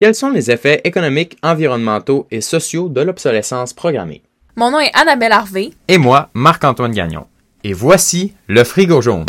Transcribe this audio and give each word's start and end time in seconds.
Quels 0.00 0.14
sont 0.14 0.30
les 0.30 0.48
effets 0.52 0.80
économiques, 0.84 1.36
environnementaux 1.42 2.28
et 2.30 2.40
sociaux 2.40 2.88
de 2.88 3.00
l'obsolescence 3.00 3.72
programmée? 3.72 4.22
Mon 4.54 4.70
nom 4.70 4.78
est 4.78 4.92
Annabelle 4.94 5.32
Harvey. 5.32 5.70
Et 5.88 5.98
moi, 5.98 6.28
Marc-Antoine 6.34 6.92
Gagnon. 6.92 7.26
Et 7.64 7.72
voici 7.72 8.32
le 8.46 8.62
frigo 8.62 9.00
jaune. 9.00 9.26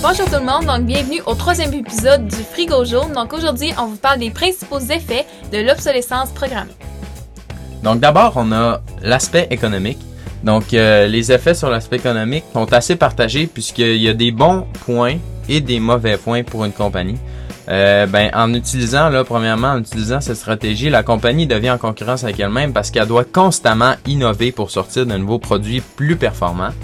Bonjour 0.00 0.26
tout 0.26 0.38
le 0.38 0.44
monde, 0.44 0.66
donc 0.66 0.86
bienvenue 0.86 1.20
au 1.26 1.34
troisième 1.34 1.74
épisode 1.74 2.28
du 2.28 2.36
Frigo 2.36 2.84
jaune. 2.84 3.10
Donc 3.12 3.32
aujourd'hui, 3.32 3.72
on 3.76 3.86
vous 3.86 3.96
parle 3.96 4.20
des 4.20 4.30
principaux 4.30 4.78
effets 4.78 5.26
de 5.52 5.58
l'obsolescence 5.58 6.30
programmée. 6.30 6.70
Donc 7.88 8.00
d'abord, 8.00 8.34
on 8.36 8.52
a 8.52 8.82
l'aspect 9.00 9.46
économique. 9.50 9.96
Donc 10.44 10.74
euh, 10.74 11.06
les 11.06 11.32
effets 11.32 11.54
sur 11.54 11.70
l'aspect 11.70 11.96
économique 11.96 12.44
sont 12.52 12.70
assez 12.74 12.96
partagés 12.96 13.46
puisqu'il 13.46 13.96
y 13.96 14.10
a 14.10 14.12
des 14.12 14.30
bons 14.30 14.66
points 14.84 15.16
et 15.48 15.62
des 15.62 15.80
mauvais 15.80 16.18
points 16.18 16.42
pour 16.42 16.66
une 16.66 16.72
compagnie. 16.72 17.16
Euh, 17.70 18.04
ben, 18.04 18.30
en 18.34 18.52
utilisant, 18.52 19.08
là, 19.08 19.24
premièrement, 19.24 19.68
en 19.68 19.80
utilisant 19.80 20.20
cette 20.20 20.36
stratégie, 20.36 20.90
la 20.90 21.02
compagnie 21.02 21.46
devient 21.46 21.70
en 21.70 21.78
concurrence 21.78 22.24
avec 22.24 22.38
elle-même 22.38 22.74
parce 22.74 22.90
qu'elle 22.90 23.06
doit 23.06 23.24
constamment 23.24 23.94
innover 24.06 24.52
pour 24.52 24.70
sortir 24.70 25.06
de 25.06 25.16
nouveaux 25.16 25.38
produits 25.38 25.80
plus 25.80 26.16
performants. 26.16 26.74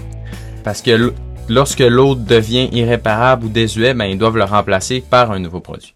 Parce 0.63 0.81
que 0.81 1.13
lorsque 1.47 1.81
l'autre 1.81 2.21
devient 2.21 2.67
irréparable 2.71 3.45
ou 3.45 3.49
désuet, 3.49 3.93
ben, 3.93 4.05
ils 4.05 4.17
doivent 4.17 4.37
le 4.37 4.43
remplacer 4.43 5.03
par 5.07 5.31
un 5.31 5.37
nouveau 5.37 5.59
produit. 5.59 5.93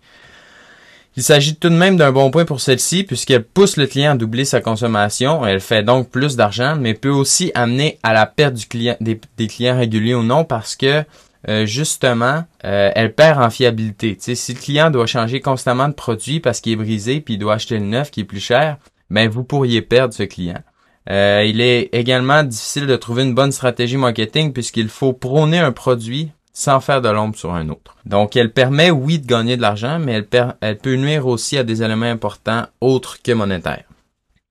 Il 1.19 1.23
s'agit 1.23 1.57
tout 1.57 1.67
de 1.67 1.75
même 1.75 1.97
d'un 1.97 2.13
bon 2.13 2.31
point 2.31 2.45
pour 2.45 2.61
celle-ci 2.61 3.03
puisqu'elle 3.03 3.43
pousse 3.43 3.75
le 3.75 3.87
client 3.87 4.13
à 4.13 4.15
doubler 4.15 4.45
sa 4.45 4.61
consommation, 4.61 5.45
elle 5.45 5.59
fait 5.59 5.83
donc 5.83 6.09
plus 6.09 6.37
d'argent, 6.37 6.77
mais 6.77 6.93
peut 6.93 7.09
aussi 7.09 7.51
amener 7.55 7.99
à 8.03 8.13
la 8.13 8.25
perte 8.25 8.53
du 8.53 8.65
client, 8.65 8.95
des, 9.01 9.19
clients 9.49 9.77
réguliers 9.77 10.15
ou 10.15 10.23
non 10.23 10.45
parce 10.45 10.77
que 10.77 11.03
euh, 11.49 11.65
justement, 11.65 12.45
euh, 12.63 12.91
elle 12.95 13.13
perd 13.13 13.41
en 13.41 13.49
fiabilité. 13.49 14.15
si 14.17 14.53
le 14.53 14.59
client 14.61 14.91
doit 14.91 15.07
changer 15.07 15.41
constamment 15.41 15.89
de 15.89 15.93
produit 15.93 16.39
parce 16.39 16.61
qu'il 16.61 16.71
est 16.71 16.77
brisé 16.77 17.19
puis 17.19 17.33
il 17.33 17.37
doit 17.37 17.55
acheter 17.55 17.77
le 17.77 17.85
neuf 17.85 18.11
qui 18.11 18.21
est 18.21 18.23
plus 18.23 18.39
cher, 18.39 18.77
ben 19.09 19.27
vous 19.27 19.43
pourriez 19.43 19.81
perdre 19.81 20.13
ce 20.13 20.23
client. 20.23 20.63
Euh, 21.09 21.43
il 21.45 21.59
est 21.59 21.89
également 21.91 22.43
difficile 22.43 22.87
de 22.87 22.95
trouver 22.95 23.23
une 23.23 23.35
bonne 23.35 23.51
stratégie 23.51 23.97
marketing 23.97 24.53
puisqu'il 24.53 24.87
faut 24.87 25.11
prôner 25.11 25.59
un 25.59 25.73
produit 25.73 26.31
sans 26.53 26.79
faire 26.79 27.01
de 27.01 27.09
l'ombre 27.09 27.37
sur 27.37 27.53
un 27.53 27.69
autre. 27.69 27.95
Donc, 28.05 28.35
elle 28.35 28.51
permet, 28.51 28.91
oui, 28.91 29.19
de 29.19 29.27
gagner 29.27 29.57
de 29.57 29.61
l'argent, 29.61 29.99
mais 29.99 30.23
elle, 30.61 30.77
peut 30.77 30.95
nuire 30.95 31.27
aussi 31.27 31.57
à 31.57 31.63
des 31.63 31.83
éléments 31.83 32.05
importants 32.05 32.65
autres 32.81 33.21
que 33.21 33.31
monétaires. 33.31 33.85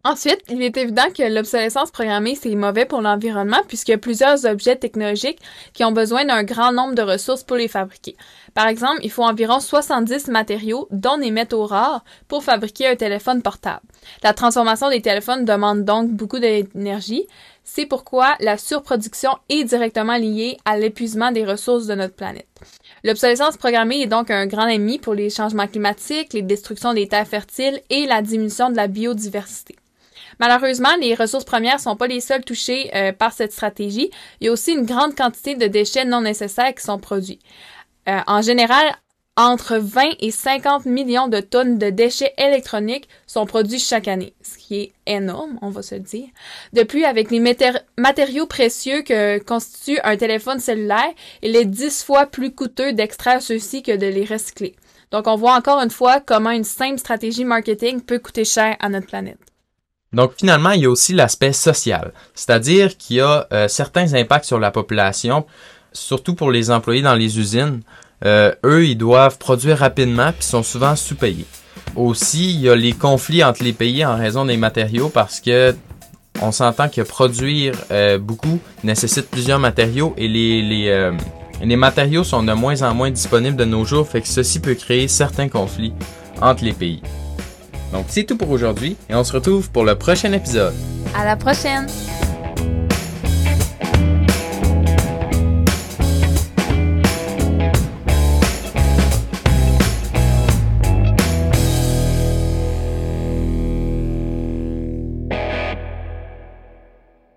Ensuite, 0.04 0.40
il 0.48 0.62
est 0.62 0.76
évident 0.76 1.10
que 1.14 1.22
l'obsolescence 1.22 1.90
programmée, 1.90 2.34
c'est 2.34 2.54
mauvais 2.54 2.86
pour 2.86 3.02
l'environnement 3.02 3.60
puisqu'il 3.66 3.90
y 3.90 3.94
a 3.94 3.98
plusieurs 3.98 4.46
objets 4.46 4.76
technologiques 4.76 5.40
qui 5.74 5.84
ont 5.84 5.92
besoin 5.92 6.24
d'un 6.24 6.44
grand 6.44 6.72
nombre 6.72 6.94
de 6.94 7.02
ressources 7.02 7.42
pour 7.42 7.56
les 7.56 7.66
fabriquer. 7.66 8.16
Par 8.54 8.68
exemple, 8.68 9.00
il 9.02 9.10
faut 9.10 9.24
environ 9.24 9.58
70 9.58 10.28
matériaux, 10.28 10.86
dont 10.92 11.18
des 11.18 11.32
métaux 11.32 11.66
rares, 11.66 12.04
pour 12.28 12.44
fabriquer 12.44 12.86
un 12.86 12.96
téléphone 12.96 13.42
portable. 13.42 13.82
La 14.22 14.32
transformation 14.32 14.88
des 14.88 15.02
téléphones 15.02 15.44
demande 15.44 15.84
donc 15.84 16.10
beaucoup 16.10 16.38
d'énergie. 16.38 17.26
C'est 17.70 17.84
pourquoi 17.84 18.34
la 18.40 18.56
surproduction 18.56 19.30
est 19.50 19.62
directement 19.62 20.16
liée 20.16 20.56
à 20.64 20.78
l'épuisement 20.78 21.32
des 21.32 21.44
ressources 21.44 21.86
de 21.86 21.94
notre 21.94 22.14
planète. 22.14 22.48
L'obsolescence 23.04 23.58
programmée 23.58 24.00
est 24.00 24.06
donc 24.06 24.30
un 24.30 24.46
grand 24.46 24.66
ennemi 24.66 24.98
pour 24.98 25.12
les 25.12 25.28
changements 25.28 25.66
climatiques, 25.66 26.32
les 26.32 26.40
destructions 26.40 26.94
des 26.94 27.08
terres 27.08 27.28
fertiles 27.28 27.82
et 27.90 28.06
la 28.06 28.22
diminution 28.22 28.70
de 28.70 28.76
la 28.76 28.88
biodiversité. 28.88 29.76
Malheureusement, 30.40 30.96
les 30.98 31.14
ressources 31.14 31.44
premières 31.44 31.78
sont 31.78 31.94
pas 31.94 32.06
les 32.06 32.22
seules 32.22 32.42
touchées 32.42 32.90
euh, 32.94 33.12
par 33.12 33.32
cette 33.32 33.52
stratégie. 33.52 34.10
Il 34.40 34.46
y 34.46 34.48
a 34.48 34.52
aussi 34.52 34.72
une 34.72 34.86
grande 34.86 35.14
quantité 35.14 35.54
de 35.54 35.66
déchets 35.66 36.06
non 36.06 36.22
nécessaires 36.22 36.74
qui 36.74 36.82
sont 36.82 36.98
produits. 36.98 37.38
Euh, 38.08 38.18
en 38.26 38.40
général, 38.40 38.96
entre 39.38 39.76
20 39.76 40.16
et 40.18 40.32
50 40.32 40.84
millions 40.86 41.28
de 41.28 41.38
tonnes 41.38 41.78
de 41.78 41.90
déchets 41.90 42.34
électroniques 42.38 43.08
sont 43.28 43.46
produits 43.46 43.78
chaque 43.78 44.08
année, 44.08 44.34
ce 44.42 44.58
qui 44.58 44.80
est 44.80 44.92
énorme, 45.06 45.60
on 45.62 45.70
va 45.70 45.82
se 45.82 45.94
le 45.94 46.00
dire. 46.00 46.26
Depuis, 46.72 47.04
avec 47.04 47.30
les 47.30 47.38
matériaux 47.96 48.46
précieux 48.46 49.02
que 49.02 49.38
constitue 49.38 50.00
un 50.02 50.16
téléphone 50.16 50.58
cellulaire, 50.58 51.12
il 51.40 51.54
est 51.54 51.66
10 51.66 52.02
fois 52.02 52.26
plus 52.26 52.52
coûteux 52.52 52.92
d'extraire 52.92 53.40
ceux-ci 53.40 53.84
que 53.84 53.96
de 53.96 54.06
les 54.06 54.24
recycler. 54.24 54.74
Donc, 55.12 55.28
on 55.28 55.36
voit 55.36 55.54
encore 55.54 55.80
une 55.80 55.90
fois 55.90 56.18
comment 56.18 56.50
une 56.50 56.64
simple 56.64 56.98
stratégie 56.98 57.44
marketing 57.44 58.00
peut 58.00 58.18
coûter 58.18 58.44
cher 58.44 58.76
à 58.80 58.88
notre 58.88 59.06
planète. 59.06 59.38
Donc 60.12 60.32
finalement, 60.38 60.70
il 60.70 60.82
y 60.82 60.86
a 60.86 60.90
aussi 60.90 61.12
l'aspect 61.12 61.52
social, 61.52 62.12
c'est-à-dire 62.34 62.96
qu'il 62.96 63.16
y 63.16 63.20
a 63.20 63.46
euh, 63.52 63.68
certains 63.68 64.14
impacts 64.14 64.46
sur 64.46 64.58
la 64.58 64.70
population, 64.70 65.44
surtout 65.92 66.34
pour 66.34 66.50
les 66.50 66.70
employés 66.70 67.02
dans 67.02 67.14
les 67.14 67.38
usines. 67.38 67.82
Euh, 68.24 68.52
eux, 68.64 68.86
ils 68.86 68.96
doivent 68.96 69.38
produire 69.38 69.78
rapidement 69.78 70.32
puis 70.32 70.44
sont 70.44 70.62
souvent 70.62 70.96
sous-payés. 70.96 71.46
Aussi, 71.96 72.54
il 72.54 72.60
y 72.60 72.68
a 72.68 72.76
les 72.76 72.92
conflits 72.92 73.44
entre 73.44 73.62
les 73.62 73.72
pays 73.72 74.04
en 74.04 74.16
raison 74.16 74.44
des 74.44 74.56
matériaux 74.56 75.08
parce 75.08 75.40
que 75.40 75.74
on 76.40 76.52
s'entend 76.52 76.88
que 76.88 77.00
produire 77.00 77.74
euh, 77.90 78.18
beaucoup 78.18 78.60
nécessite 78.84 79.28
plusieurs 79.28 79.58
matériaux 79.58 80.14
et 80.16 80.28
les, 80.28 80.62
les, 80.62 81.10
les 81.60 81.76
matériaux 81.76 82.22
sont 82.22 82.42
de 82.44 82.52
moins 82.52 82.82
en 82.82 82.94
moins 82.94 83.10
disponibles 83.10 83.56
de 83.56 83.64
nos 83.64 83.84
jours, 83.84 84.06
fait 84.06 84.20
que 84.20 84.28
ceci 84.28 84.60
peut 84.60 84.74
créer 84.74 85.08
certains 85.08 85.48
conflits 85.48 85.92
entre 86.40 86.64
les 86.64 86.72
pays. 86.72 87.02
Donc 87.92 88.06
c'est 88.08 88.24
tout 88.24 88.36
pour 88.36 88.50
aujourd'hui 88.50 88.96
et 89.08 89.14
on 89.14 89.24
se 89.24 89.32
retrouve 89.32 89.70
pour 89.70 89.84
le 89.84 89.94
prochain 89.94 90.32
épisode. 90.32 90.74
À 91.14 91.24
la 91.24 91.36
prochaine! 91.36 91.86